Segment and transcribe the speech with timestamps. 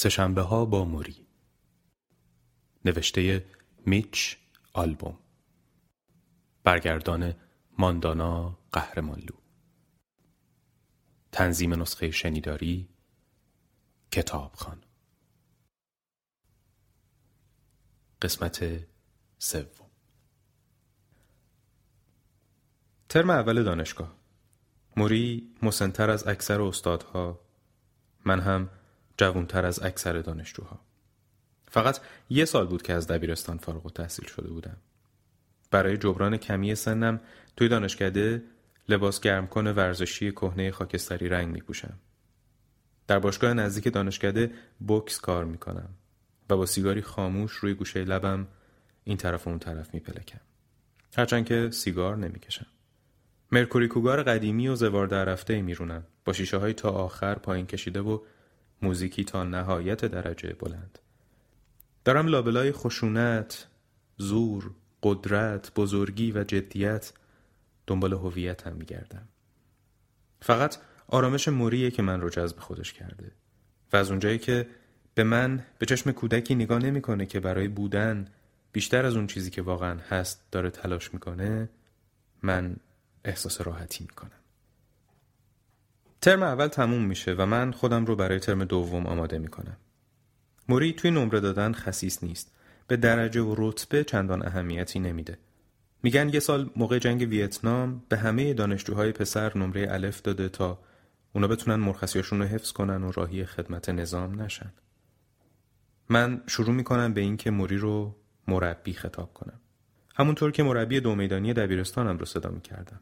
[0.00, 1.26] سشنبه ها با موری.
[2.84, 3.46] نوشته
[3.86, 4.36] میچ
[4.72, 5.18] آلبوم.
[6.64, 7.34] برگردان
[7.78, 9.34] ماندانا قهرمانلو.
[11.32, 12.88] تنظیم نسخه شنیداری
[14.10, 14.84] کتابخان.
[18.22, 18.86] قسمت
[19.38, 19.90] سوم.
[23.08, 24.16] ترم اول دانشگاه.
[24.96, 27.40] موری مسنتر از اکثر استادها.
[28.24, 28.79] من هم
[29.20, 30.80] جوانتر از اکثر دانشجوها
[31.68, 34.76] فقط یه سال بود که از دبیرستان فارغ و تحصیل شده بودم
[35.70, 37.20] برای جبران کمی سنم
[37.56, 38.42] توی دانشکده
[38.88, 41.98] لباس گرمکن ورزشی کهنه خاکستری رنگ می پوشم.
[43.06, 45.90] در باشگاه نزدیک دانشکده بوکس کار می کنم
[46.50, 48.48] و با سیگاری خاموش روی گوشه لبم
[49.04, 50.40] این طرف و اون طرف می پلکم.
[51.16, 52.66] هرچند که سیگار نمی کشم.
[53.52, 56.06] مرکوری کوگار قدیمی و زوار در رفته می رونم.
[56.24, 58.18] با شیشه های تا آخر پایین کشیده و
[58.82, 60.98] موزیکی تا نهایت درجه بلند
[62.04, 63.66] دارم لابلای خشونت،
[64.16, 64.70] زور،
[65.02, 67.12] قدرت، بزرگی و جدیت
[67.86, 69.28] دنبال هویتم میگردم.
[70.42, 70.76] فقط
[71.08, 73.32] آرامش موریه که من رو جذب خودش کرده
[73.92, 74.66] و از اونجایی که
[75.14, 78.28] به من به چشم کودکی نگاه نمی‌کنه که برای بودن
[78.72, 81.68] بیشتر از اون چیزی که واقعا هست داره تلاش می‌کنه
[82.42, 82.76] من
[83.24, 84.39] احساس راحتی می‌کنم.
[86.22, 89.76] ترم اول تموم میشه و من خودم رو برای ترم دوم آماده می‌کنم.
[90.68, 92.56] موری توی نمره دادن خصیص نیست.
[92.86, 95.38] به درجه و رتبه چندان اهمیتی نمیده.
[96.02, 100.78] میگن یه سال موقع جنگ ویتنام به همه دانشجوهای پسر نمره الف داده تا
[101.32, 104.72] اونا بتونن مرخصیاشون رو حفظ کنن و راهی خدمت نظام نشن.
[106.08, 108.16] من شروع می‌کنم به اینکه موری رو
[108.48, 109.60] مربی خطاب کنم.
[110.14, 113.00] همونطور که مربی دو میدانی دبیرستانم رو صدا می‌کردم.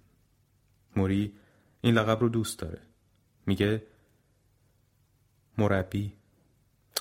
[0.96, 1.32] موری
[1.80, 2.78] این لقب رو دوست داره.
[3.48, 3.82] میگه
[5.58, 6.12] مربی.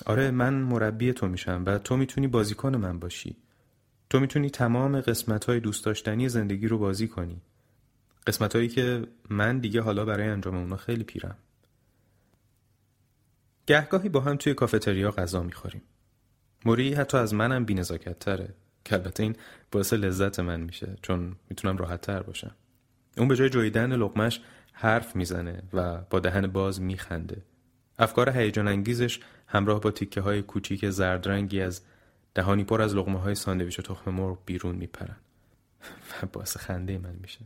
[0.06, 3.36] آره من مربی تو میشم و تو می‌تونی بازیکن من باشی.
[4.10, 7.40] تو می‌تونی تمام قسمت های دوست داشتنی زندگی رو بازی کنی.
[8.26, 11.36] قسمت هایی که من دیگه حالا برای انجام اونا خیلی پیرم.
[13.66, 15.82] گهگاهی با هم توی کافتریا غذا می‌خوریم.
[16.64, 18.54] موری حتی از منم بینزاکت تره
[18.84, 19.36] که البته این
[19.70, 22.54] باعث لذت من میشه چون می‌تونم راحت تر باشم.
[23.16, 24.40] اون به جای جویدن لقمش
[24.80, 27.42] حرف می‌زنه و با دهن باز میخنده.
[27.98, 31.82] افکار هیجان انگیزش همراه با تیکه های کوچیک زرد رنگی از
[32.34, 35.16] دهانی پر از لغمه های ساندویچ و تخم مرغ بیرون میپرن
[36.10, 37.40] و باعث خنده من میشه.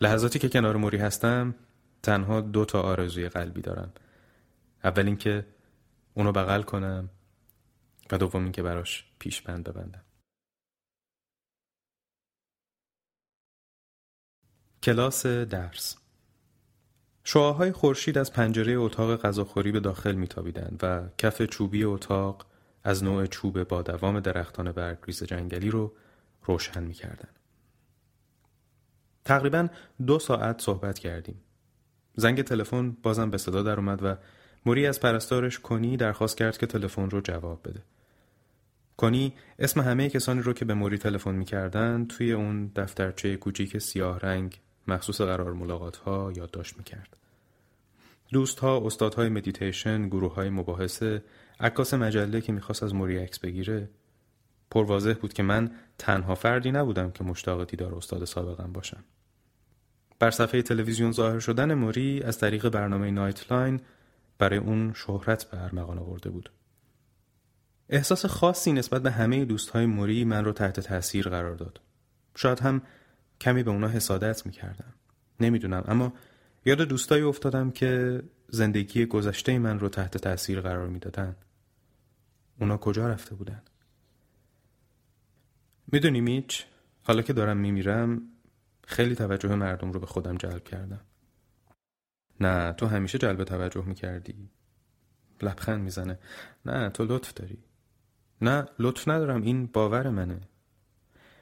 [0.00, 1.54] لحظاتی که کنار موری هستم
[2.02, 3.92] تنها دو تا آرزوی قلبی دارم.
[4.84, 5.46] اول اینکه
[6.14, 7.10] اونو بغل کنم
[8.10, 10.02] و دوم اینکه براش پیشبند ببندم.
[14.82, 15.96] کلاس درس
[17.24, 22.46] شعاهای خورشید از پنجره اتاق غذاخوری به داخل میتابیدند و کف چوبی اتاق
[22.84, 25.92] از نوع چوب با دوام درختان برگریز جنگلی رو
[26.44, 27.38] روشن می‌کردند.
[29.24, 29.68] تقریبا
[30.06, 31.40] دو ساعت صحبت کردیم.
[32.14, 34.16] زنگ تلفن بازم به صدا در اومد و
[34.66, 37.82] موری از پرستارش کنی درخواست کرد که تلفن رو جواب بده.
[38.96, 44.18] کنی اسم همه کسانی رو که به موری تلفن می‌کردن توی اون دفترچه کوچیک سیاه
[44.18, 47.16] رنگ مخصوص قرار ملاقات ها یادداشت می‌کرد.
[48.32, 51.24] دوست ها، استادهای مدیتیشن، گروه های مباحثه،
[51.60, 53.88] عکاس مجله که می‌خواست از موری عکس بگیره
[54.70, 59.04] پرواضح بود که من تنها فردی نبودم که مشتاق دیدار استاد سابقم باشم.
[60.18, 63.80] بر صفحه تلویزیون ظاهر شدن موری از طریق برنامه نایت لاین
[64.38, 66.50] برای اون شهرت به ارمغان آورده بود.
[67.88, 71.80] احساس خاصی نسبت به همه دوستهای موری من رو تحت تاثیر قرار داد.
[72.36, 72.82] شاید هم
[73.40, 74.94] کمی به اونا حسادت می‌کردم.
[75.40, 76.12] نمی‌دونم اما
[76.64, 81.36] یاد دوستایی افتادم که زندگی گذشته من رو تحت تاثیر قرار می‌دادن.
[82.60, 83.62] اونا کجا رفته بودن؟
[85.92, 86.64] می‌دونی میچ
[87.02, 88.22] حالا که دارم میمیرم
[88.86, 91.00] خیلی توجه مردم رو به خودم جلب کردم.
[92.40, 94.50] نه تو همیشه جلب توجه می‌کردی.
[95.42, 96.18] لبخند می‌زنه.
[96.66, 97.58] نه تو لطف داری.
[98.40, 100.40] نه لطف ندارم این باور منه.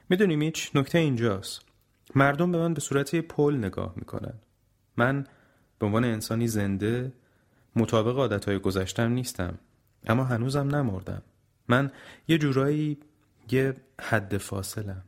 [0.09, 1.68] می‌دونی میچ نکته اینجاست.
[2.15, 4.33] مردم به من به صورت پل نگاه می‌کنن.
[4.97, 5.27] من
[5.79, 7.13] به عنوان انسانی زنده
[7.75, 9.59] مطابق عادتهای گذشتم نیستم
[10.07, 11.21] اما هنوزم نمردم.
[11.67, 11.91] من
[12.27, 12.97] یه جورایی
[13.51, 15.03] یه حد فاصلم.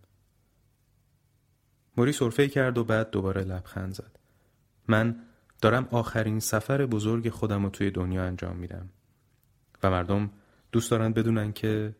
[1.98, 4.19] موری صرفه کرد و بعد دوباره لبخند زد.
[4.88, 5.15] من
[5.62, 8.89] دارم آخرین سفر بزرگ خودم رو توی دنیا انجام میدم
[9.83, 10.31] و مردم
[10.71, 11.95] دوست دارن بدونن که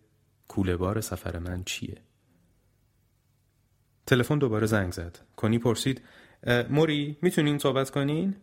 [0.48, 1.98] کوله بار سفر من چیه.
[4.06, 5.19] تلفن دوباره زنگ زد.
[5.36, 6.01] کنی پرسید
[6.69, 8.36] موری می‌تونین صحبت کنین؟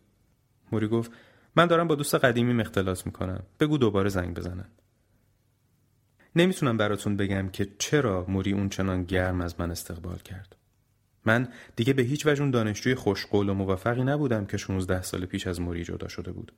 [0.73, 1.11] موری گفت
[1.57, 3.43] من دارم با دوست قدیمی اختلاط می‌کنم.
[3.61, 4.69] بگو دوباره زنگ بزنن.
[6.37, 10.57] نمی‌تونم براتون بگم که چرا موری اون چنان گرم از من استقبال کرد.
[11.25, 15.47] من دیگه به هیچ وجه اون دانشجوی خوشقول و موفقی نبودم که 16 سال پیش
[15.47, 16.53] از موری جدا شده بود.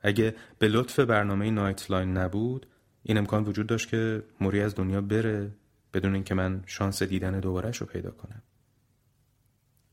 [0.00, 2.66] اگه به لطف برنامه نایت لاین نبود
[3.02, 5.50] این امکان وجود داشت که موری از دنیا بره.
[5.94, 8.42] بدون اینکه من شانس دیدن دوبارهش رو پیدا کنم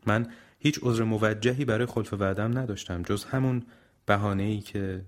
[0.05, 0.27] من
[0.59, 3.63] هیچ عذر موجهی برای خلف وعدم نداشتم جز همون
[4.05, 5.05] بهانه ای که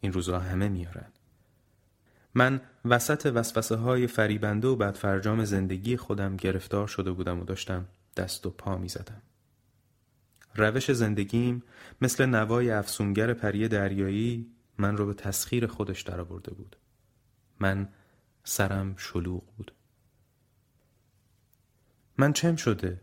[0.00, 1.12] این روزها همه میارن
[2.34, 8.46] من وسط وسوسه های فریبنده و بدفرجام زندگی خودم گرفتار شده بودم و داشتم دست
[8.46, 9.22] و پا می زدم.
[10.54, 11.62] روش زندگیم
[12.00, 14.46] مثل نوای افسونگر پری دریایی
[14.78, 16.76] من رو به تسخیر خودش درآورده بود.
[17.60, 17.88] من
[18.44, 19.72] سرم شلوغ بود.
[22.18, 23.00] من چم شده؟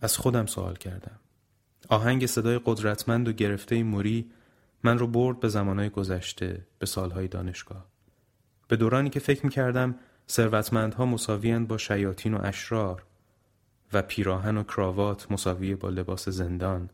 [0.00, 1.18] از خودم سوال کردم.
[1.88, 4.30] آهنگ صدای قدرتمند و گرفته موری
[4.82, 7.86] من رو برد به زمانهای گذشته به سالهای دانشگاه.
[8.68, 9.94] به دورانی که فکر می‌کردم
[10.28, 13.02] ثروتمندها مساویند با شیاطین و اشرار
[13.92, 16.90] و پیراهن و کراوات مساوی با لباس زندان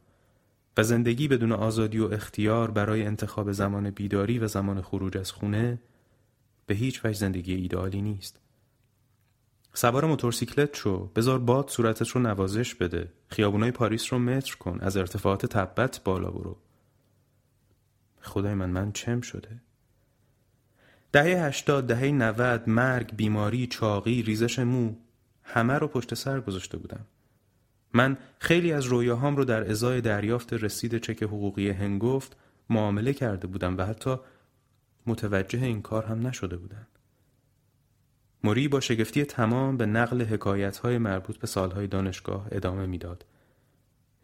[0.76, 5.78] و زندگی بدون آزادی و اختیار برای انتخاب زمان بیداری و زمان خروج از خونه
[6.66, 8.40] به هیچ وجه زندگی ایدئالی نیست.
[9.78, 11.06] سوار موتورسیکلت شو.
[11.06, 13.12] بذار باد صورتت رو نوازش بده.
[13.28, 14.78] خیابونای پاریس رو متر کن.
[14.80, 16.56] از ارتفاعات تبت بالا برو.
[18.20, 19.60] خدای من من چم شده؟
[21.12, 24.94] دهه هشتاد دهه نود مرگ بیماری چاقی ریزش مو
[25.42, 27.06] همه رو پشت سر گذاشته بودم.
[27.92, 32.36] من خیلی از رویاهام رو در ازای دریافت رسید چک حقوقی هنگفت
[32.70, 34.16] معامله کرده بودم و حتی
[35.06, 36.86] متوجه این کار هم نشده بودم.
[38.44, 43.24] موری با شگفتی تمام به نقل حکایت های مربوط به سالهای دانشگاه ادامه می‌داد.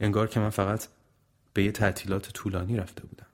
[0.00, 0.88] انگار که من فقط
[1.54, 3.26] به یه تعطیلات طولانی رفته بودم.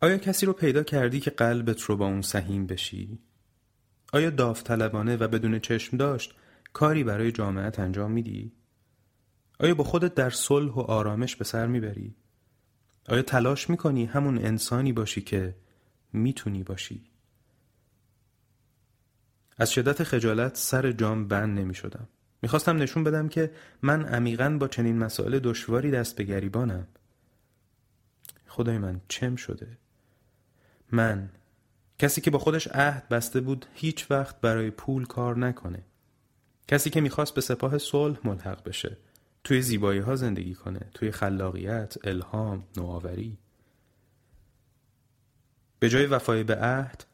[0.00, 3.18] آیا کسی رو پیدا کردی که قلبت رو با اون سهیم بشی؟
[4.12, 6.34] آیا داوطلبانه و بدون چشم داشت
[6.72, 8.52] کاری برای جامعت انجام میدی؟
[9.60, 12.16] آیا با خودت در صلح و آرامش به سر می‌بری؟
[13.08, 15.56] آیا تلاش می‌کنی همون انسانی باشی که
[16.12, 17.11] می‌تونی باشی؟
[19.62, 22.08] از شدت خجالت سر جام بند نمی شدم.
[22.42, 23.50] می‌خواستم نشون بدم که
[23.82, 26.86] من عمیقا با چنین مسائل دشواری دست به گریبانم.
[28.46, 29.78] خدای من چم شده؟
[30.92, 31.28] من
[31.98, 35.82] کسی که با خودش عهد بسته بود هیچ وقت برای پول کار نکنه.
[36.68, 38.96] کسی که می‌خواست به سپاه صلح ملحق بشه.
[39.44, 40.80] توی زیبایی ها زندگی کنه.
[40.94, 43.38] توی خلاقیت، الهام، نوآوری.
[45.78, 47.04] به جای وفای به عهد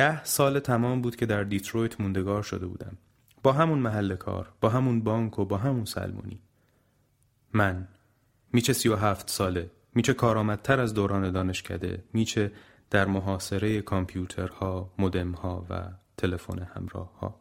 [0.00, 2.98] ده سال تمام بود که در دیترویت موندگار شده بودم.
[3.42, 6.40] با همون محل کار با همون بانک و با همون سلمونی.
[7.52, 7.88] من
[8.52, 12.52] میچه سی و هفت ساله میچه کارآمدتر از دوران دانشکده میچه
[12.90, 15.82] در محاصره کامپیوترها مدمها و
[16.16, 17.40] تلفن همراه ها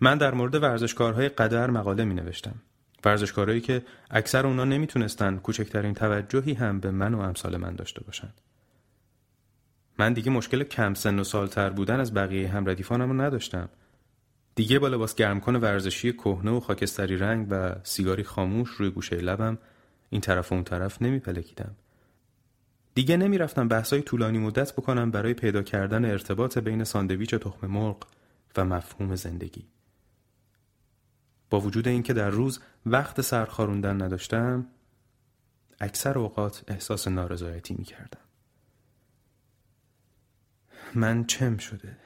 [0.00, 2.54] من در مورد ورزشکارهای قدر مقاله می نوشتم
[3.04, 8.40] ورزشکارهایی که اکثر اونا نمی‌تونستن کوچکترین توجهی هم به من و امثال من داشته باشند
[10.00, 13.68] من دیگه مشکل کم سن و سالتر بودن از بقیه هم ردیفانم رو نداشتم.
[14.54, 19.58] دیگه با لباس گرمکن ورزشی کهنه و خاکستری رنگ و سیگاری خاموش روی گوشه لبم
[20.10, 21.76] این طرف و اون طرف نمیپلکیدم.
[22.94, 28.06] دیگه نمی‌رفتم بحثای طولانی مدت بکنم برای پیدا کردن ارتباط بین ساندویچ تخم مرغ
[28.56, 29.66] و مفهوم زندگی.
[31.50, 34.66] با وجود اینکه در روز وقت سرخاروندن نداشتم
[35.80, 38.29] اکثر اوقات احساس نارضایتی می کردم.
[40.94, 41.96] من چم شده؟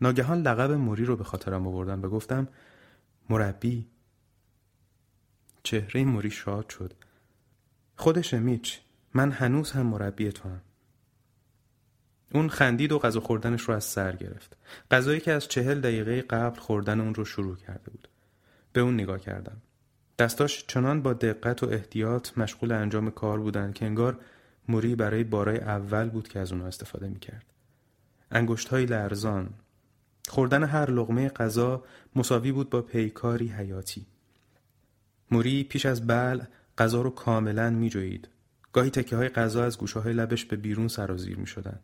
[0.00, 2.48] ناگهان لقب موری رو به خاطرم آوردم و گفتم
[3.30, 3.86] مربی.
[5.62, 6.94] چهره موری شاد شد.
[7.96, 8.78] خودش میچ
[9.14, 10.60] من هنوز هم مربی تو هم.
[12.34, 14.56] اون خندید و غذا خوردنش رو از سر گرفت.
[14.90, 18.08] غذایی که از چهل دقیقه قبل خوردن اون رو شروع کرده بود.
[18.72, 19.62] به اون نگاه کردم.
[20.18, 24.20] دستاش چنان با دقت و احتیاط مشغول انجام کار بودن که انگار
[24.68, 27.44] موری برای بارای اول بود که از اونها استفاده می‌کرد.
[28.30, 29.50] انگشت های لرزان.
[30.28, 31.84] خوردن هر لغمه غذا
[32.16, 34.06] مساوی بود با پیکاری حیاتی.
[35.30, 36.40] موری پیش از بل
[36.78, 38.28] غذا رو کاملا میجوید.
[38.72, 41.80] گاهی تکه های غذا از گوشه های لبش به بیرون سرازیر می شدن.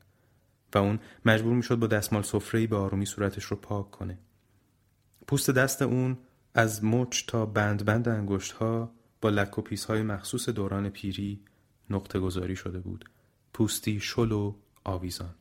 [0.75, 4.19] و اون مجبور می‌شد با دستمال سفره‌ای به آرومی صورتش رو پاک کنه.
[5.27, 6.19] پوست دست اون
[6.55, 11.41] از مچ تا بند بند انگشت ها با لک و پیس های مخصوص دوران پیری
[11.91, 13.11] نقطه گذاری شده بود.
[13.53, 14.55] پوستی شل و
[14.85, 15.35] آویزان.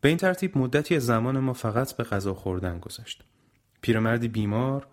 [0.00, 3.24] به این ترتیب مدتی زمان ما فقط به غذا خوردن گذشت.
[3.80, 4.86] پیرمردی بیمار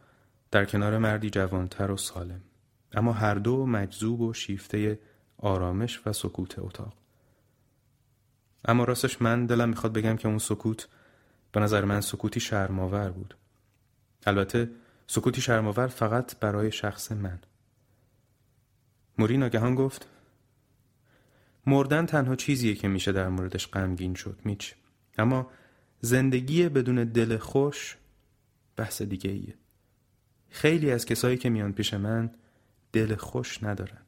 [0.51, 2.42] در کنار مردی جوانتر و سالم.
[2.92, 5.00] اما هر دو مجذوب و شیفته
[5.38, 6.94] آرامش و سکوت اتاق.
[8.66, 10.88] اما راستش من دلم می‌خواد بگم که اون سکوت
[11.51, 13.36] به نظر من سکوتی شرماور بود.
[14.25, 14.72] البته
[15.08, 17.39] سکوتی شرماور فقط برای شخص من.
[19.17, 20.07] موری ناگهان گفت
[21.65, 24.74] مردن تنها چیزیه که میشه در موردش غمگین شد میچ
[25.17, 25.51] اما
[26.01, 27.97] زندگی بدون دل خوش
[28.75, 29.55] بحث دیگه ایه.
[30.50, 32.31] خیلی از کسایی که میان پیش من
[32.91, 34.01] دل خوش ندارن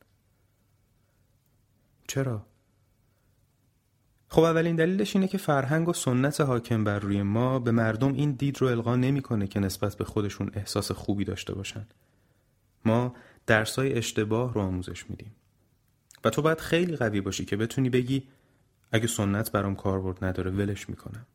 [2.07, 2.45] چرا؟
[4.27, 8.31] خب اولین دلیلش اینه که فرهنگ و سنت حاکم بر روی ما به مردم این
[8.31, 11.87] دید رو القا نمی‌کنه که نسبت به خودشون احساس خوبی داشته باشن.
[12.85, 13.15] ما
[13.49, 15.35] درسای اشتباه رو آموزش میدیم.
[16.23, 18.27] و تو باید خیلی قوی باشی که بتونی بگی
[18.91, 21.25] اگه سنت برام کاربرد نداره ولش می‌کنم.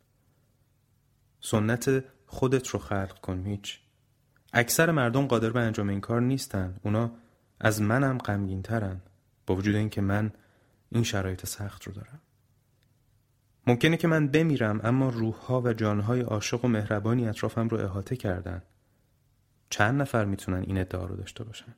[1.40, 3.80] سنت خودت رو خلق کن هیچ.
[4.52, 6.76] اکثر مردم قادر به انجام این کار نیستن.
[6.82, 7.12] اونا
[7.60, 9.00] از منم غمگین ترن
[9.46, 10.32] با وجود اینکه من
[10.90, 12.20] این شرایط سخت رو دارم.
[13.66, 18.62] ممکنه که من بمیرم اما روحها و جانهای عاشق و مهربانی اطرافم رو احاطه کردن.
[19.70, 21.74] چند نفر می‌تونن این ادعا رو داشته باشن؟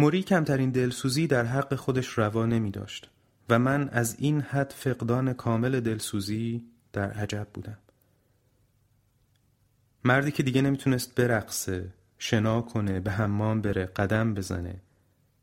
[0.00, 3.10] موری کمترین دلسوزی در حق خودش روا نمی داشت
[3.48, 7.78] و من از این حد فقدان کامل دلسوزی در عجب بودم.
[10.04, 14.82] مردی که دیگه نمی‌تونست برقصه، شنا کنه، به حمام بره، قدم بزنه.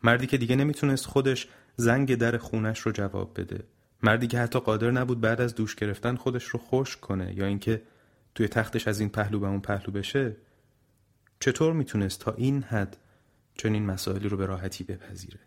[0.04, 3.64] مردی که دیگه نمی‌تونست خودش زنگ در خونش رو جواب بده.
[4.04, 7.82] مردی که حتی قادر نبود بعد از دوش گرفتن خودش رو خوش کنه یا اینکه
[8.36, 10.36] توی تختش از این پهلو به اون پهلو بشه
[11.40, 12.98] چطور می‌تونست تا این حد
[13.58, 15.40] چنین مسائلی رو به راحتی بپذیره.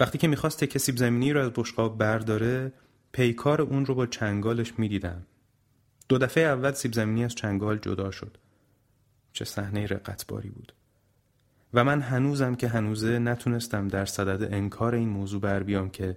[0.00, 2.72] وقتی که می‌خواست تکه سیب زمینی رو از بشقاب برداره
[3.12, 5.26] پیکار اون رو با چنگالش می‌دیدم.
[6.08, 8.36] دو دفعه اول سیب زمینی از چنگال جدا شد.
[9.32, 10.72] چه صحنه رقتباری بود.
[11.74, 16.16] و من هنوزم که هنوزه نتونستم در صدد انکار این موضوع بر بیام که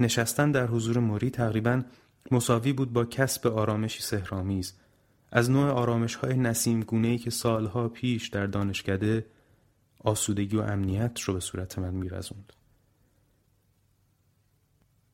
[0.00, 1.82] نشستن در حضور موری تقریبا
[2.30, 4.74] مساوی بود با کسب آرامشی سهرامیز
[5.34, 6.82] از نوع آرامش های نسیم
[7.18, 9.26] که سالها پیش در دانشکده
[9.98, 12.52] آسودگی و امنیت رو به صورت من میرزوند.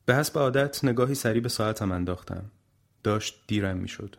[0.07, 2.51] به حسب عادت نگاهی سریع به ساعتم انداختم.
[3.03, 4.17] داشت دیرم می‌شد.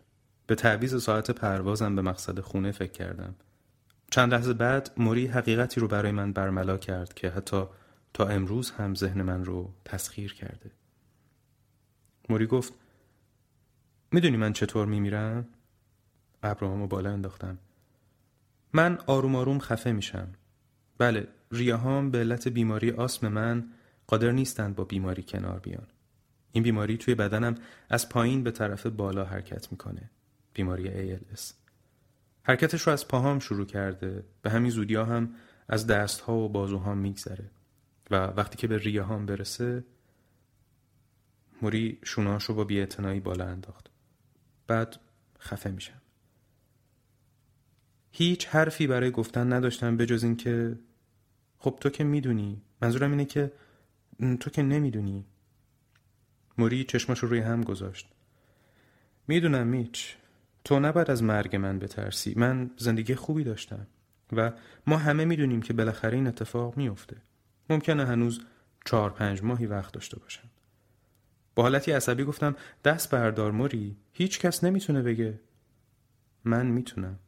[0.48, 3.36] به تعویز ساعت پروازم به مقصد خونه فکر کردم.
[4.12, 7.64] چند لحظه بعد موری حقیقتی رو برای من برملا کرد که حتی
[8.14, 10.72] تا امروز هم ذهن من رو تسخیر کرده.
[12.30, 12.74] موری گفت
[14.12, 15.48] می‌دونی من چطور میمیرم؟
[16.44, 17.58] ابرامو بالا انداختم.
[18.74, 20.28] من آروم آروم خفه میشم.
[20.98, 23.68] بله ریاهام به علت بیماری آسم من
[24.08, 25.88] قادر نیستند با بیماری کنار بیان.
[26.52, 27.56] این بیماری توی بدنم
[27.90, 30.10] از پایین به طرف بالا حرکت می‌کنه.
[30.54, 31.54] بیماری ALS
[32.44, 34.24] حرکتش رو از پاهام شروع کرده.
[34.42, 35.36] به همین زودی هم
[35.68, 37.52] از دستها و بازوهام میگذره.
[38.12, 39.84] و وقتی که به ریه هام برسه
[41.62, 43.90] موری شوناش رو با بیعتنایی بالا انداخت.
[44.68, 44.96] بعد
[45.40, 46.02] خفه میشم.
[48.12, 50.80] هیچ حرفی برای گفتن نداشتم بجز این که
[51.58, 52.62] خب تو که می‌دونی.
[52.82, 53.52] منظورم اینه که
[54.40, 55.26] تو که نمی‌دونی.
[56.58, 58.10] موری چشمش روی هم گذاشت.
[59.28, 60.16] می‌دونم میچ
[60.64, 62.34] تو نباید از مرگ من بترسی.
[62.38, 63.88] من زندگی خوبی داشتم
[64.34, 64.52] و
[64.88, 67.18] ما همه می‌دونیم که بالاخره این اتفاق میفته
[67.70, 68.42] ممکنه هنوز
[68.86, 70.50] چهار پنج ماهی وقت داشته باشم.
[71.56, 75.40] با حالتی عصبی گفتم دست بردار موری هیچ کس نمی‌تونه بگه.
[76.44, 77.20] من می‌تونم.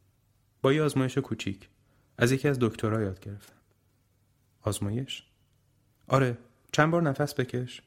[0.61, 1.69] با یه آزمایش کوچیک.
[2.17, 3.55] از یکی از دکترها یاد گرفتم.
[4.61, 5.23] آزمایش؟
[6.07, 6.37] آره
[6.71, 7.81] چند بار نفس بکش.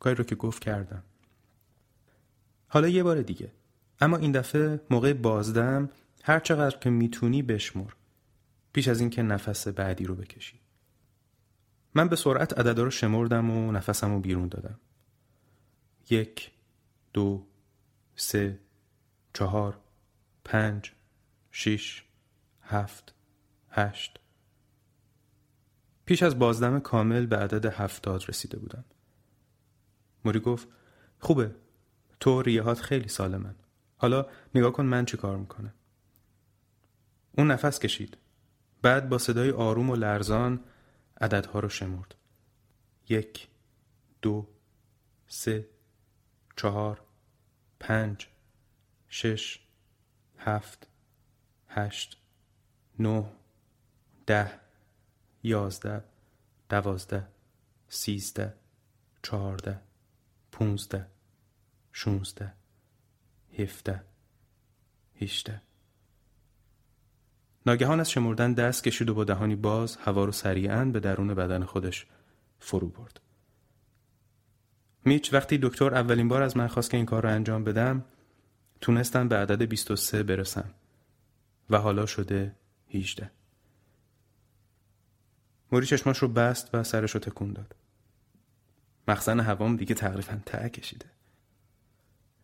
[0.00, 1.02] کاری رو که گفت کردم.
[2.68, 3.52] حالا یه بار دیگه.
[4.00, 5.90] اما این دفعه موقع بازدم
[6.22, 7.90] هر چقدر که می‌تونی بشمر.
[8.72, 10.60] پیش از اینکه نفس بعدی رو بکشی.
[11.94, 14.80] من به سرعت عددا رو شمردم و نفسم رو بیرون دادم.
[16.10, 16.50] یک
[17.12, 17.46] دو
[18.16, 18.58] سه
[19.34, 19.78] چهار
[20.44, 20.92] پنج.
[21.58, 22.04] شیش
[22.62, 23.14] هفت
[23.70, 24.18] هشت.
[26.04, 28.84] پیش از بازدم کامل به عدد هفتاد رسیده بودم.
[30.24, 30.68] موری گفت
[31.18, 31.54] خوبه.
[32.20, 33.54] تو ریهات خیلی سالمن
[33.96, 35.74] حالا نگاه کن من چی کار می‌کنم.
[37.32, 38.16] اون نفس کشید.
[38.82, 40.64] بعد با صدای آروم و لرزان
[41.20, 42.14] عددها رو شمرد.
[43.08, 43.48] یک
[44.22, 44.48] دو
[45.28, 45.68] سه
[46.56, 47.02] چهار
[47.80, 48.28] پنج
[49.08, 49.60] شش
[50.38, 50.87] هفت.
[51.68, 52.18] هشت
[52.98, 53.24] نه
[54.26, 54.50] ده
[55.42, 56.04] یازده
[56.68, 57.26] دوازده
[57.88, 58.54] سیزده
[59.22, 59.80] چهارده
[60.52, 61.06] پونزده
[61.92, 62.52] شونزده
[63.58, 64.02] هفته
[65.20, 65.62] هشته
[67.66, 71.64] ناگهان از شمردن دست کشید و با دهانی باز هوا رو سریعا به درون بدن
[71.64, 72.06] خودش
[72.60, 73.20] فرو برد.
[75.04, 78.04] میچ وقتی دکتر اولین بار از من خواست که این کار رو انجام بدم
[78.80, 80.70] تونستم به عدد 23 برسم
[81.70, 82.54] و حالا شده
[82.94, 83.30] 18.
[85.72, 87.76] موری چشماش رو بست و سرش رو تکون داد.
[89.08, 91.06] مخزن هوام دیگه تقریبا ته کشیده.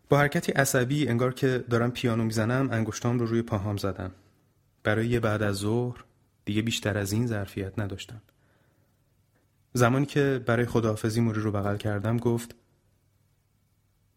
[0.08, 4.12] با حرکتی عصبی انگار که دارم پیانو می‌زنم انگشتام رو روی پاهام زدم.
[4.82, 6.04] برای یه بعد از ظهر
[6.44, 8.22] دیگه بیشتر از این ظرفیت نداشتم.
[9.72, 12.54] زمانی که برای خداحافظی موری رو بغل کردم گفت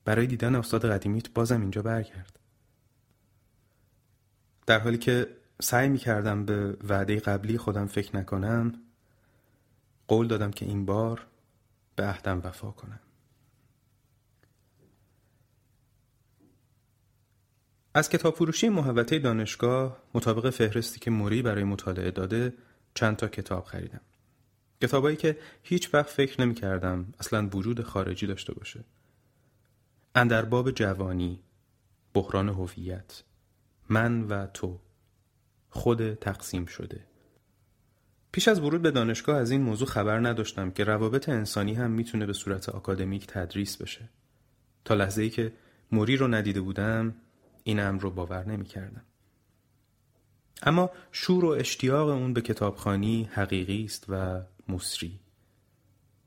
[0.05, 2.39] برای دیدن استاد قدیمیت بازم اینجا برگرد.
[4.67, 5.27] در حالی که
[5.61, 8.73] سعی می کردم به وعده قبلی خودم فکر نکنم
[10.07, 11.25] قول دادم که این بار
[11.95, 12.99] به عهدم وفا کنم.
[17.93, 22.53] از کتاب فروشی محوطه دانشگاه مطابق فهرستی که موری برای مطالعه داده
[22.93, 24.01] چند تا کتاب خریدم.
[24.81, 28.83] کتابایی که هیچ وقت فکر نمی کردم اصلا وجود خارجی داشته باشه.
[30.15, 31.39] اندرباب جوانی،
[32.13, 33.23] بحران هویت،
[33.89, 34.79] من و تو،
[35.69, 37.03] خود تقسیم شده.
[38.31, 42.25] پیش از ورود به دانشگاه از این موضوع خبر نداشتم که روابط انسانی هم می‌تونه
[42.25, 44.09] به صورت آکادمیک تدریس بشه.
[44.85, 45.53] تا لحظه ای که
[45.91, 47.15] موری رو ندیده بودم
[47.63, 49.03] این امر رو باور نمی کردم.
[50.63, 55.19] اما شور و اشتیاق اون به کتابخانی حقیقی است و مصری.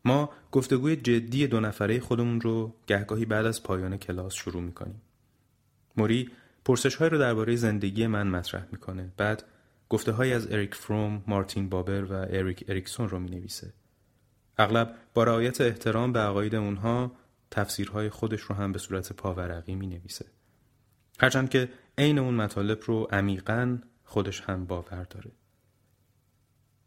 [0.04, 5.02] ما گفتگوی جدی دو نفره خودمون رو گهگاهی بعد از پایان کلاس شروع می کنیم.
[5.96, 6.30] موری
[6.64, 9.12] پرسش های رو درباره زندگی من مطرح می‌کنه.
[9.16, 9.44] بعد
[9.88, 13.72] گفته های از اریک فروم، مارتین بابر و اریک اریکسون رو می نویسه.
[14.58, 17.12] اغلب با رعایت احترام به عقاید اونها
[17.50, 20.26] تفسیرهای خودش رو هم به صورت پاورقی می نویسه.
[21.20, 21.68] هرچند که
[21.98, 25.30] عین اون مطالب رو عمیقا خودش هم باور داره.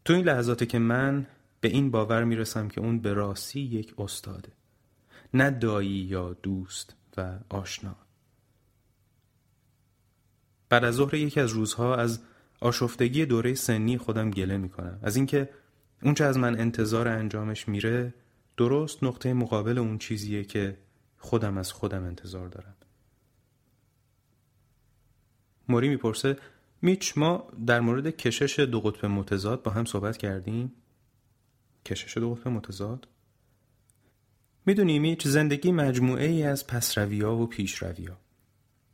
[0.04, 1.26] تو این لحظاتی که من
[1.60, 4.52] به این باور می‌رسم که اون به راستی یک استاده.
[5.34, 7.96] نه دایی یا دوست و آشنا.
[10.68, 12.20] بعد از ظهر یکی از روزها از
[12.60, 14.98] آشفتگی دوره سنی خودم گله می‌کنم.
[15.02, 15.50] از اینکه
[16.02, 18.14] اون چه از من انتظار انجامش میره
[18.56, 20.78] درست نقطه مقابل اون چیزیه که
[21.18, 22.76] خودم از خودم انتظار دارم.
[25.68, 26.36] موری می‌پرسه
[26.82, 30.72] میچ ما در مورد کشش دو قطب متضاد با هم صحبت کردیم
[31.86, 33.08] کشش دو قطب متضاد
[34.66, 38.18] می‌دونی میچ زندگی مجموعه ای از پسرویا و پیشرویا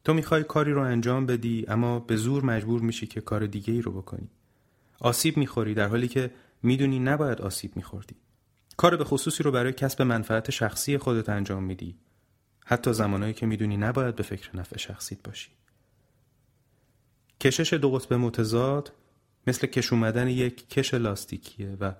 [0.04, 3.82] تو می‌خوای کاری رو انجام بدی اما به زور مجبور میشی که کار دیگه ای
[3.82, 4.28] رو بکنی.
[5.00, 6.30] آسیب می‌خوری در حالی که
[6.62, 8.16] می‌دونی نباید آسیب میخوردی.
[8.76, 11.96] کار به خصوصی رو برای کسب منفعت شخصی خودت انجام میدی.
[12.66, 15.50] حتی زمانهایی که می‌دونی نباید به فکر نفع شخصیت باشی.
[17.40, 18.92] کشش دو قطب متضاد
[19.46, 21.92] مثل کش اومدن یک کش لاستیکیه و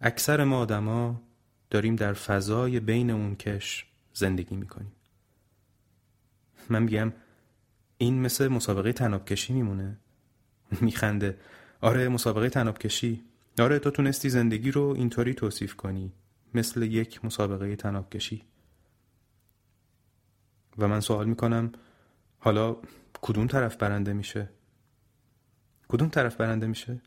[0.00, 1.22] اکثر ما آدما
[1.70, 4.92] داریم در فضای بین اون کش زندگی می‌کنیم.
[6.70, 7.12] من میگم
[7.98, 9.96] این مثل مسابقه تناب کشی میمونه
[10.80, 11.38] میخنده
[11.80, 13.24] آره مسابقه تناب کشی
[13.58, 16.12] آره تو تونستی زندگی رو اینطوری توصیف کنی
[16.54, 18.44] مثل یک مسابقه تناب کشی
[20.78, 21.72] و من سوال می‌کنم
[22.38, 22.76] حالا
[23.22, 24.48] کدوم طرف برنده میشه
[25.88, 27.00] کدوم طرف برنده میشه؟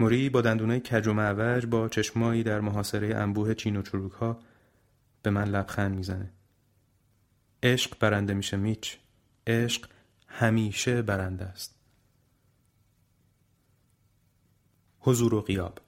[0.00, 4.40] موری با دندونای کج و معوج با چشمایی در محاصره انبوه چین و چروک ها
[5.22, 6.30] به من لبخند می‌زنه.
[7.62, 8.98] عشق برنده میشه میچ.
[9.46, 9.88] عشق
[10.28, 11.76] همیشه برنده است.
[15.00, 15.78] حضور و قیاب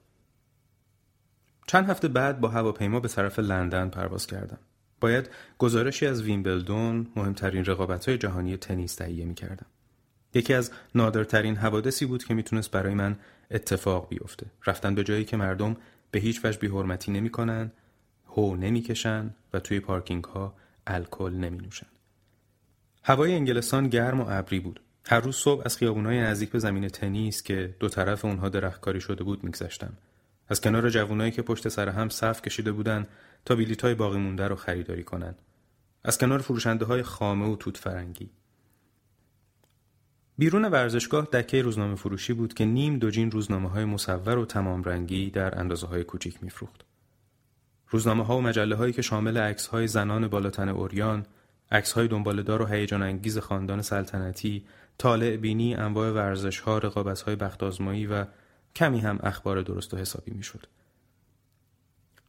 [1.67, 4.59] چند هفته بعد با هواپیما به طرف لندن پرواز کردم.
[4.99, 9.65] باید گزارشی از ویمبلدون مهمترین رقابت های جهانی تنیس تهیه می کردم.
[10.33, 13.19] یکی از نادرترین حوادثی بود که می‌تونست برای من
[13.51, 15.77] اتفاق بیفته رفتن به جایی که مردم
[16.11, 17.71] به هیچ وجه بیحرمتی نمی‌کنن
[18.27, 20.55] هو نمی‌کشن و توی پارکینگ ها
[20.87, 21.87] الکل نمی نوشن.
[23.09, 24.79] هوای انگلستان گرم و ابری بود.
[25.05, 29.23] هر روز صبح از خیابونای نزدیک به زمین تنیس که دو طرف اونها درختکاری شده
[29.23, 29.93] بود میگذشتم.
[30.49, 33.07] از کنار جوانایی که پشت سر هم صف کشیده بودند
[33.45, 35.41] تا های باقی مونده رو خریداری کنند
[36.03, 38.29] از کنار فروشنده های خامه و توت فرنگی.
[40.37, 45.29] بیرون ورزشگاه دکه روزنامه فروشی بود که نیم دوجین روزنامه های مصور و تمام رنگی
[45.29, 46.85] در اندازه های کوچیک میفروخت.
[47.89, 51.25] روزنامه ها و مجله هایی که شامل عکس های زنان بالاتن اوریان،
[51.71, 54.65] عکس های دنبالدار و هیجان انگیز خاندان سلطنتی،
[54.97, 58.25] طالع بینی، انواع ورزش ها، رقابت های بخت و
[58.75, 60.67] کمی هم اخبار درست و حسابی می‌شد.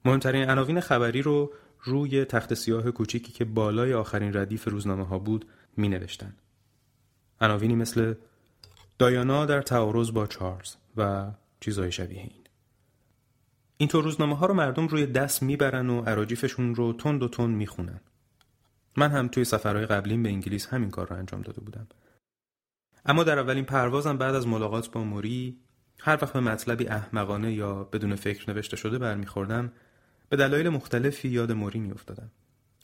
[0.05, 5.46] مهمترین عناوین خبری رو روی تخت سیاه کوچیکی که بالای آخرین ردیف روزنامه ها بود
[5.76, 6.35] می نوشتن.
[7.40, 8.14] عناوینی مثل
[8.98, 12.31] دایانا در تعارض با چارلز و چیزای شبیه این.
[13.76, 18.00] اینطور روزنامه ها رو مردم روی دست می‌برن و عراجیفشون رو تند و تند می‌خونن.
[18.96, 21.87] من هم توی سفرهای قبلیم به انگلیس همین کار رو انجام داده بودم.
[23.07, 25.61] اما در اولین پروازم بعد از ملاقات با موری
[26.00, 29.72] هر وقت به مطلبی احمقانه یا بدون فکر نوشته شده برمیخوردم
[30.29, 32.31] به دلایل مختلفی یاد موری میافتادم.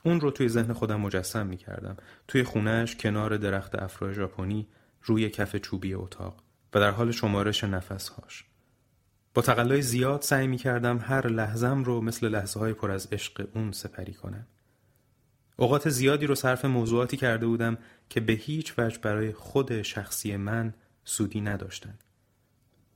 [0.05, 1.97] اون رو توی ذهن خودم مجسم می‌کردم.
[2.29, 4.69] توی خونهش کنار درخت افرا ژاپنی
[5.03, 6.43] روی کف چوبی اتاق
[6.75, 8.45] و در حال شمارش نفسهاش.
[9.35, 13.73] با تقلای زیاد سعی می‌کردم هر لحظم رو مثل لحظه های پر از عشق اون
[13.73, 14.47] سپری کنم.
[15.57, 20.75] اوقات زیادی رو صرف موضوعاتی کرده بودم که به هیچ وجه برای خود شخصی من
[21.05, 22.05] سودی نداشتند.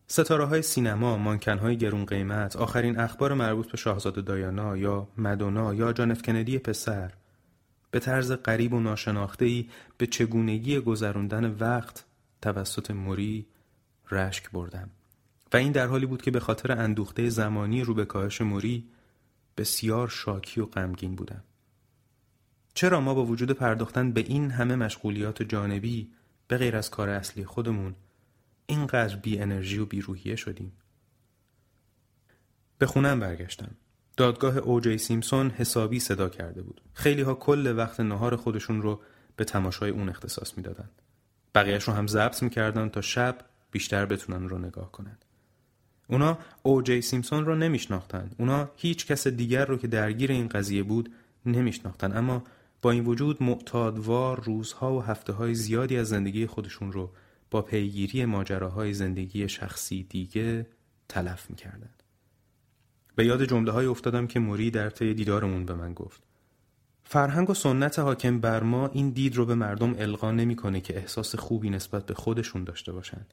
[0.07, 5.75] ستاره های سینما، مانکن های گرون قیمت، آخرین اخبار مربوط به شاهزاده دایانا یا مدونا
[5.75, 7.13] یا جانف کندی پسر
[7.91, 9.69] به طرز قریب و ناشناخته ای
[9.99, 12.05] به چگونگی گذراندن وقت
[12.43, 13.47] توسط موری
[14.11, 14.91] رشک بردم.
[15.53, 18.89] و این در حالی بود که به خاطر اندوخته زمانی رو به کاهش موری
[19.57, 21.45] بسیار شاکی و غمگین بودم.
[22.75, 26.13] چرا ما با وجود پرداختن به این همه مشغولیات جانبی
[26.49, 27.95] به غیر از کار اصلی خودمون
[28.67, 30.73] اینقدر بی انرژی و بی روحیه شدیم؟
[32.79, 33.71] به خونم برگشتم.
[34.17, 36.81] دادگاه اوجی سیمسون حسابی صدا کرده بود.
[36.95, 39.01] خیلی ها کل وقت نهار خودشون رو
[39.37, 40.91] به تماشای اون اختصاص می‌دادن.
[41.55, 43.39] بقیهش رو هم ضبط می‌کردن تا شب
[43.71, 45.19] بیشتر بتونن رو نگاه کنن.
[46.09, 48.31] اونا اوجی سیمسون رو نمیشناختن.
[48.39, 51.13] اونا هیچ کس دیگر رو که درگیر این قضیه بود
[51.47, 52.17] نمیشناختن.
[52.17, 52.43] اما
[52.83, 57.13] با این وجود معتادوار روزها و هفته های زیادی از زندگی خودشون رو
[57.51, 60.67] با پیگیری ماجراهای زندگی شخصی دیگه
[61.09, 61.91] تلف می‌کردن.
[63.17, 66.23] به یاد جمله های افتادم که موری در طی دیدارمون به من گفت.
[67.05, 71.35] فرهنگ و سنت حاکم بر ما این دید رو به مردم القا نمی‌کنه که احساس
[71.35, 73.27] خوبی نسبت به خودشون داشته باشن.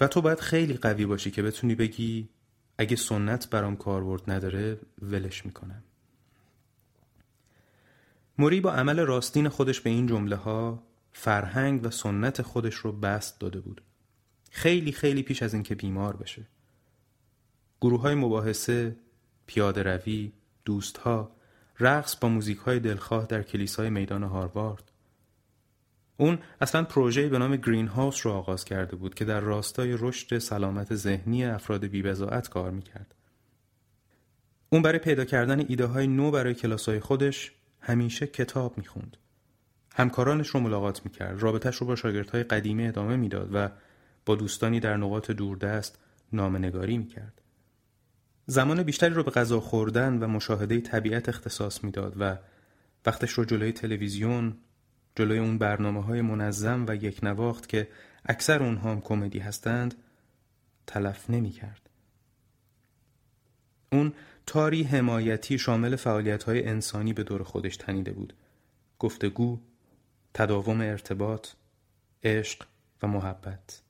[0.00, 2.28] و تو باید خیلی قوی باشی که بتونی بگی
[2.78, 5.82] اگه سنت برام کارورد نداره ولش می‌کنم.
[8.38, 13.40] موری با عمل راستین خودش به این جمله ها فرهنگ و سنت خودش رو بست
[13.40, 13.82] داده بود.
[14.50, 16.42] خیلی خیلی پیش از اینکه بیمار بشه.
[17.80, 18.96] گروه های مباحثه
[19.46, 20.32] پیاده روی
[20.64, 21.30] دوست ها
[21.80, 24.90] رقص با موزیک های دلخواه در کلیسای میدان هاروارد.
[26.16, 30.38] اون اصلا پروژه‌ای به نام گرین هاوس رو آغاز کرده بود که در راستای رشد
[30.38, 33.14] سلامت ذهنی افراد بیبزاعت کار می‌کرد.
[34.70, 37.52] اون برای پیدا کردن ایده های نو برای کلاس های خودش
[37.86, 39.16] همیشه کتاب می‌خوند.
[39.94, 43.68] همکارانش رو ملاقات می‌کرد رابطش رو با شاگردهای قدیمی ادامه می‌داد و
[44.26, 45.98] با دوستانی در نقاط دوردست
[46.32, 47.42] نامنگاری می‌کرد
[48.46, 52.36] زمان بیشتری رو به غذا خوردن و مشاهده طبیعت اختصاص می‌داد و
[53.06, 54.56] وقتش رو جلوی تلویزیون
[55.16, 57.88] جلوی اون برنامه های منظم و یک نواخت که
[58.24, 59.94] اکثر اونها هم کمدی هستند
[60.86, 61.90] تلف نمی کرد.
[63.92, 64.12] اون
[64.46, 68.34] تاری حمایتی شامل فعالیت های انسانی به دور خودش تنیده بود.
[68.98, 69.60] گفتگو،
[70.34, 71.48] تداوم ارتباط،
[72.24, 72.66] عشق
[73.02, 73.82] و محبت.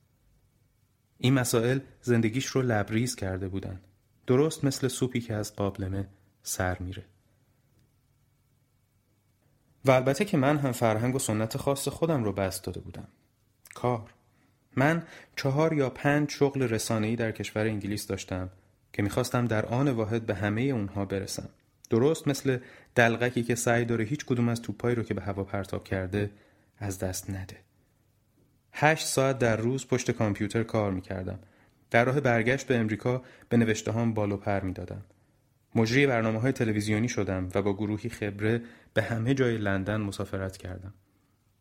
[1.17, 3.81] این مسائل زندگیش رو لبریز کرده بودن.
[4.27, 6.07] درست مثل سوپی که از قابلمه
[6.43, 7.05] سر میره.
[9.85, 13.07] و البته که من هم فرهنگ و سنت خاص خودم رو بست داده بودم.
[13.73, 14.13] کار.
[14.75, 15.03] من
[15.35, 18.49] چهار یا پنج شغل رسانه‌ای در کشور انگلیس داشتم.
[18.93, 21.49] که می‌خواستم در آن واحد به همه اونها برسم
[21.89, 22.57] درست مثل
[22.95, 26.31] دلغکی که سعی داره هیچ کدوم از توپایی رو که به هوا پرتاب کرده
[26.77, 27.57] از دست نده.
[28.73, 31.39] هشت ساعت در روز پشت کامپیوتر کار می‌کردم.
[31.91, 35.01] در راه برگشت به امریکا به نوشته هم بالو پر می‌دادم.
[35.75, 38.61] مجری برنامه های تلویزیونی شدم و با گروهی خبره
[38.93, 40.93] به همه جای لندن مسافرت کردم.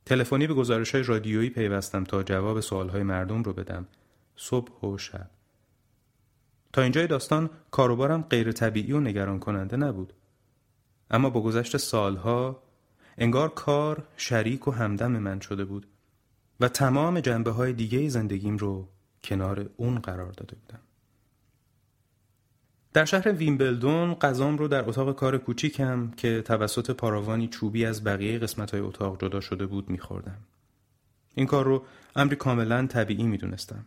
[0.07, 3.87] تلفنی به گزارش های رادیویی پیوستم تا جواب سوال های مردم رو بدم.
[4.37, 5.31] صبح و شب.
[6.73, 10.13] تا اینجای داستان کاروبارم غیر طبیعی و نگران کننده نبود.
[11.11, 12.63] اما با گذشت سالها
[13.19, 15.87] انگار کار شریک و همدم من شده بود
[16.61, 18.89] و تمام جنبه های دیگه زندگیم رو
[19.25, 20.81] کنار اون قرار داده بودم.
[22.93, 28.39] در شهر ویمبلدون قضام رو در اتاق کار کوچیکم که توسط پاراوانی چوبی از بقیه
[28.39, 30.39] قسمت های اتاق جدا شده بود میخوردم.
[31.35, 31.85] این کار رو
[32.17, 33.85] امری کاملا طبیعی می‌دونستم.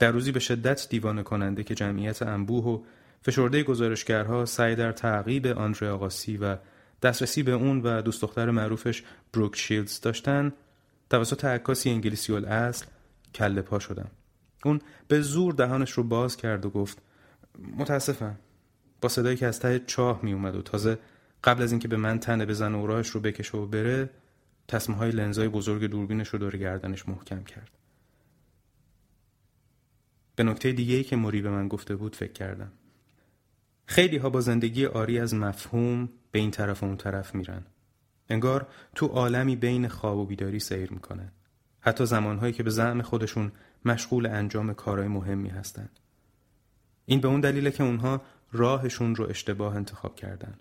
[0.00, 2.82] در روزی به شدت دیوانه کننده که جمعیت انبوه و
[3.22, 6.56] فشرده گزارشگرها سعی در تعقیب آندره آقاسی و
[7.02, 10.52] دسترسی به اون و دوست دختر معروفش بروک شیلدز داشتن
[11.10, 12.86] توسط عکاسی انگلیسی اصل
[13.34, 14.10] کله پا شدم
[14.64, 16.98] اون به زور دهانش رو باز کرد و گفت
[17.78, 18.38] متاسفم.
[19.00, 20.98] با صدایی که از ته چاه می اومد و تازه
[21.44, 24.10] قبل از اینکه به من تنه بزنه و راهش رو بکشه و بره
[24.68, 27.79] تصمه های لنزای بزرگ دوربینش رو دور گردنش محکم کرد.
[30.40, 32.72] به نکته دیگه ای که موری به من گفته بود فکر کردم.
[33.86, 37.62] خیلی ها با زندگی آری از مفهوم به این طرف و اون طرف میرن.
[38.28, 41.32] انگار تو عالمی بین خواب و بیداری سیر می‌کنن.
[41.80, 43.52] حتی زمانهایی که به زعم خودشون
[43.84, 46.00] مشغول انجام کارهای مهمی هستند
[47.06, 48.22] این به اون دلیله که اونها
[48.52, 50.54] راهشون رو اشتباه انتخاب کردن.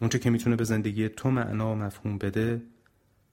[0.00, 2.62] اونچه که می‌تونه به زندگی تو معنا و مفهوم بده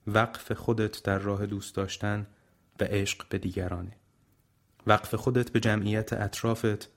[0.08, 2.28] وقف خودت در راه دوست داشتن
[2.80, 3.92] و عشق به دیگرانه.
[4.88, 6.90] وقف خودت به جمعیت اطرافت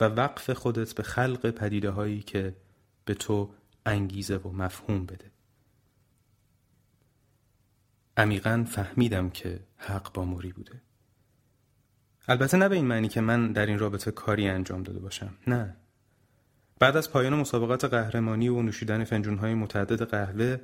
[0.00, 2.56] و وقف خودت به خلق پدیده هایی که
[3.04, 3.54] به تو
[3.86, 5.30] انگیزه و مفهوم بده.
[8.16, 10.82] عمیقا فهمیدم که حق با موری بوده.
[12.28, 15.34] البته نه به این معنی که من در این رابطه کاری انجام داده باشم.
[15.46, 15.76] نه.
[16.78, 20.56] بعد از پایان مسابقات قهرمانی و نوشیدن فنجونهای متعدد قهوه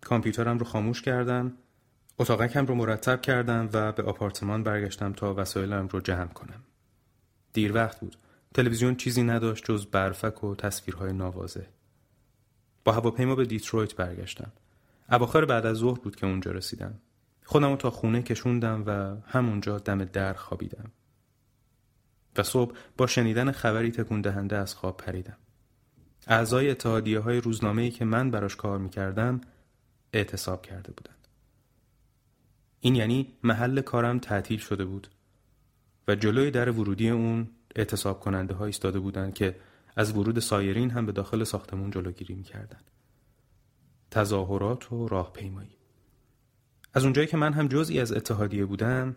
[0.00, 1.52] کامپیوترم رو خاموش کردم
[2.20, 6.62] اتاقکم رو مرتب کردم و به آپارتمان برگشتم تا وسایلم رو جمع کنم.
[7.52, 8.16] دیر وقت بود.
[8.54, 11.66] تلویزیون چیزی نداشت جز برفک و تصویرهای نوازه
[12.84, 14.52] با هواپیما به دیترویت برگشتم.
[15.10, 16.94] اواخر بعد از ظهر بود که اونجا رسیدم.
[17.44, 20.90] خودم رو تا خونه کشوندم و همونجا دم در خوابیدم.
[22.36, 25.36] و صبح با شنیدن خبری تکون دهنده از خواب پریدم.
[26.26, 29.40] اعضای اتحادیه های روزنامه که من براش کار می‌کردم
[30.12, 31.19] اعتصاب کرده بودند.
[32.80, 35.08] این یعنی محل کارم تعطیل شده بود
[36.08, 39.56] و جلوی در ورودی اون اعتصاب کننده ها ایستاده بودند که
[39.96, 42.90] از ورود سایرین هم به داخل ساختمون جلوگیری می‌کردند.
[44.10, 45.76] تظاهرات و راهپیمایی.
[46.94, 49.16] از اونجایی که من هم جزئی از اتحادیه بودم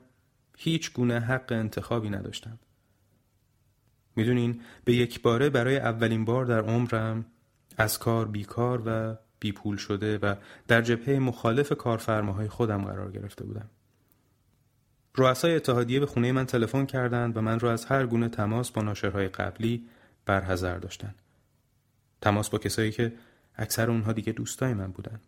[0.58, 2.60] هیچ گونه حق انتخابی نداشتم.
[4.16, 7.26] می‌دونین به یک باره برای اولین بار در عمرم
[7.78, 10.36] از کار بیکار و بیپول شده و
[10.68, 13.70] در جبهه مخالف کارفرماهای خودم قرار گرفته بودم.
[15.16, 18.82] رؤسای اتحادیه به خونه من تلفن کردند و من را از هر گونه تماس با
[18.82, 19.90] ناشرهای قبلی
[20.26, 21.16] برحذر داشتند.
[22.22, 23.14] تماس با کسایی که
[23.56, 25.20] اکثر اونها دیگه دوستای من بودن.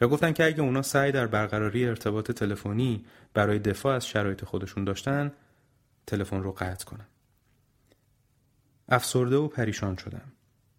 [0.00, 4.84] و گفتن که اگه اونا سعی در برقراری ارتباط تلفنی برای دفاع از شرایط خودشون
[4.84, 5.32] داشتن
[6.06, 7.06] تلفن رو قطع کنم.
[8.88, 10.32] افسرده و پریشان شدم.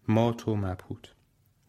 [0.08, 1.14] مات و مبهوت.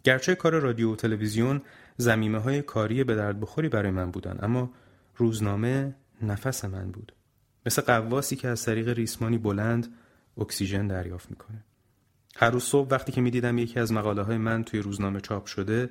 [0.06, 1.62] گرچه کار رادیو و تلویزیون
[1.98, 4.72] زمیمه های کاری به درد بخوری برای من بودن اما
[5.16, 7.14] روزنامه نفس من بود.
[7.66, 9.94] مثل قواسی که از طریق ریسمانی بلند
[10.38, 11.64] اکسیژن دریافت می‌کنه.
[12.36, 15.90] هر روز صبح وقتی که می‌دیدم یکی از مقاله های من توی روزنامه چاپ شده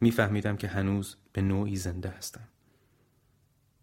[0.00, 2.48] میفهمیدم که هنوز به نوعی زنده هستم.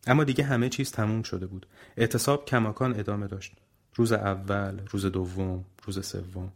[0.08, 1.68] اما دیگه همه چیز تموم شده بود.
[1.98, 3.54] اعتصاب کماکان ادامه داشت.
[3.96, 6.52] روز اول، روز دوم، روز سوم.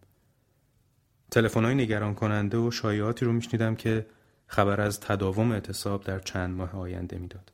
[1.36, 4.06] های نگران کننده و شایعاتی رو میشنیدم که
[4.48, 7.52] خبر از تداوم اعتصاب در چند ماه آینده می‌داد.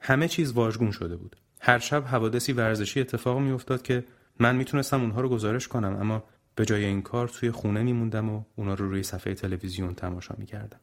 [0.00, 1.36] همه چیز واژگون شده بود.
[1.60, 4.04] هر شب حوادثی ورزشی اتفاق میافتاد که
[4.38, 8.42] من می‌تونستم اونها رو گزارش کنم اما به جای این کار توی خونه میموندم و
[8.56, 10.80] اونا رو روی صفحه تلویزیون تماشا می‌کردم.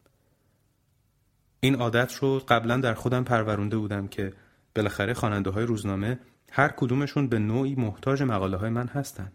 [1.60, 4.34] این عادت رو قبلا در خودم پرورونده بودم که
[4.76, 6.20] بالاخره خواننده های روزنامه
[6.52, 9.32] هر کدومشون به نوعی محتاج مقاله های من هستن.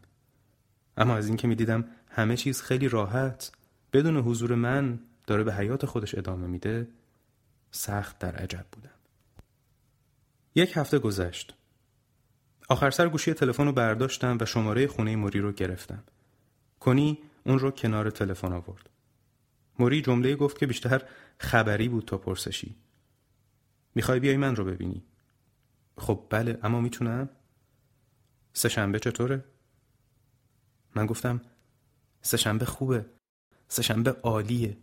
[1.01, 3.53] اما از اینکه می‌دیدم همه چیز خیلی راحت
[3.93, 6.89] بدون حضور من داره به حیات خودش ادامه میده
[7.71, 8.91] سخت در عجب بودم.
[10.55, 11.55] یک هفته گذشت.
[12.69, 16.03] آخر سر گوشی تلفن رو برداشتم و شماره خونه موری رو گرفتم.
[16.81, 18.89] کنی اون رو کنار تلفن آورد.
[19.79, 21.03] موری جمله گفت که بیشتر
[21.39, 22.77] خبری بود تا پرسشی.
[23.95, 25.03] می‌خوای بیای من رو ببینی؟
[25.99, 27.29] خب بله اما می‌تونم؟
[28.53, 29.45] سه شنبه چطوره؟
[30.95, 31.41] من گفتم
[32.23, 33.07] سه شنبه خوبه
[33.69, 34.77] سه شنبه عالیه.